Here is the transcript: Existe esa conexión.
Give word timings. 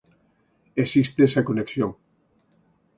Existe 0.83 1.19
esa 1.25 1.45
conexión. 1.49 1.91